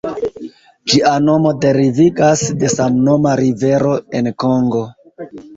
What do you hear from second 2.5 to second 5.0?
de samnoma rivero en Kongo.